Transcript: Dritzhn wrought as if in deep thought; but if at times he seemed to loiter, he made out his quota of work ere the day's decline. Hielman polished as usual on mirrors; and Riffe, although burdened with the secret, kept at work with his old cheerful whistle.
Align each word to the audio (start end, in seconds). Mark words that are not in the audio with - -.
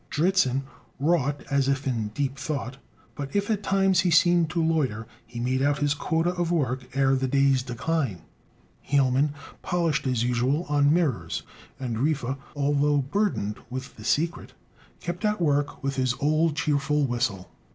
Dritzhn 0.09 0.63
wrought 0.99 1.43
as 1.51 1.69
if 1.69 1.85
in 1.85 2.07
deep 2.15 2.35
thought; 2.35 2.77
but 3.13 3.35
if 3.35 3.51
at 3.51 3.61
times 3.61 3.99
he 3.99 4.09
seemed 4.09 4.49
to 4.49 4.59
loiter, 4.63 5.05
he 5.27 5.39
made 5.39 5.61
out 5.61 5.77
his 5.77 5.93
quota 5.93 6.31
of 6.31 6.51
work 6.51 6.89
ere 6.97 7.15
the 7.15 7.27
day's 7.27 7.61
decline. 7.61 8.23
Hielman 8.81 9.29
polished 9.61 10.07
as 10.07 10.23
usual 10.23 10.63
on 10.63 10.91
mirrors; 10.91 11.43
and 11.79 11.97
Riffe, 11.99 12.35
although 12.55 12.97
burdened 12.97 13.57
with 13.69 13.95
the 13.95 14.03
secret, 14.03 14.53
kept 14.99 15.23
at 15.23 15.39
work 15.39 15.83
with 15.83 15.97
his 15.97 16.15
old 16.19 16.55
cheerful 16.55 17.05
whistle. 17.05 17.51